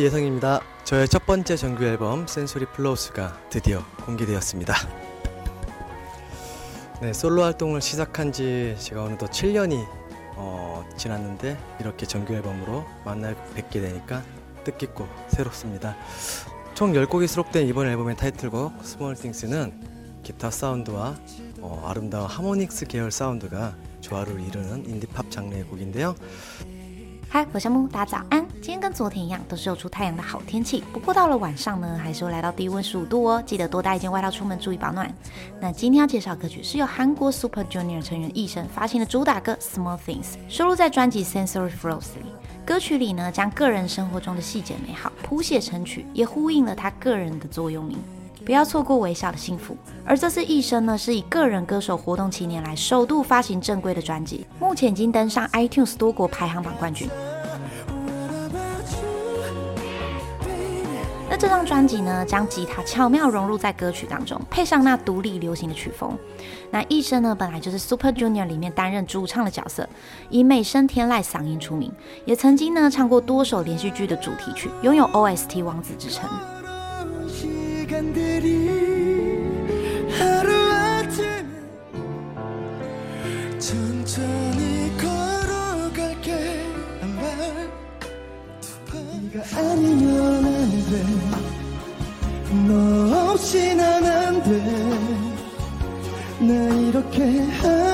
[0.00, 0.60] 예상입니다.
[0.84, 4.74] 저의 첫 번째 정규 앨범 센소리 플로우스가 드디어 공개되었습니다.
[7.00, 9.84] 네, 솔로 활동을 시작한 지 제가 어느덧 7년이
[10.36, 14.22] 어, 지났는데 이렇게 정규 앨범으로 만나 뵙게 되니까
[14.64, 15.96] 뜻깊고 새롭습니다.
[16.74, 21.16] 총 10곡이 수록된 이번 앨범의 타이틀곡 스몰 띵스는 기타 사운드와
[21.60, 26.14] 어, 아름다운 하모닉스 계열 사운드가 조화를 이루는 인디팝 장르의 곡인데요.
[27.34, 28.46] 嗨，我是木，大家早安。
[28.56, 30.84] 今天跟昨天一样，都是有出太阳的好天气。
[30.92, 35.10] 不过到了晚上呢，还是会来到低温十五度哦，记得多带一件外套出门，注意保暖。
[35.58, 42.26] 那今天要介绍歌曲是由韩国 Super Junior 成员艺生发行的主打歌《Small Things》，收录在专辑《Sensory Flows》里。
[42.66, 47.96] 歌曲里呢，将个人生活中的细节美好谱写成曲，也呼应了他个人的座右铭。
[48.44, 49.76] 不要错过微笑的幸福。
[50.04, 57.08] 而这次一生呢，是以个人歌手活动七年来首度发行正规的专辑，目前已经登上 iTunes 多国排行榜冠军。
[61.30, 66.14] 那这张专辑呢，将吉他巧妙融入在歌曲当中，配上那独立流行的曲风。
[66.70, 69.88] 那一生呢，本来就是 Super Junior 里面担任主唱的角色，
[70.28, 71.90] 以美声天籁嗓音出名，
[72.26, 76.28] 也曾经呢唱过多首连续剧的主题曲，拥有 OST 王子之称。
[77.92, 78.68] 시간들이
[80.18, 81.44] 하루아침에
[83.58, 86.32] 천천히 걸어갈게.
[89.34, 90.46] 네가 아니면
[92.50, 94.50] 안돼너 없이 난 안돼.
[96.40, 96.52] 나
[96.88, 97.91] 이렇게 하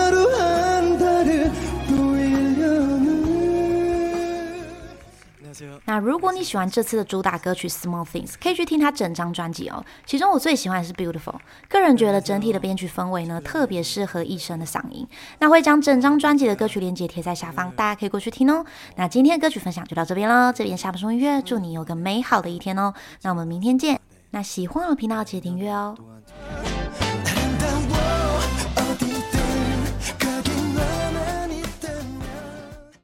[5.84, 9.84] 那如果你喜欢这次的主打歌曲《Small Things》，可以去听它整张专辑哦。
[10.06, 11.34] 其中我最喜欢的是《Beautiful》，
[11.68, 15.06] 个人觉得整体的编曲氛围呢，特别适合一生的嗓音。
[15.38, 18.64] 那会将整张专辑的歌曲链接贴在下方，大家可以过去听哦。
[18.96, 22.92] 那今天的歌曲分享就到这边了，这边下播送音乐，祝你有个美好的一天哦。
[23.22, 24.00] 那我们明天见。
[24.30, 25.96] 那喜欢我频道记得订阅哦。